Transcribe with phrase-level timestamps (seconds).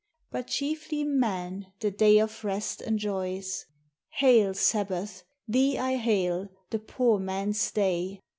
[0.31, 3.67] But chiefly man the day of rest enjoys.
[4.13, 5.23] Hail, Sabbath!
[5.47, 8.19] thee I hail, the poor man's day.